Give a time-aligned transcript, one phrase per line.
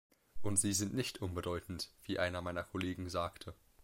[0.41, 3.53] Und sie sind nicht unbedeutend, wie einer meiner Kollegen sagte.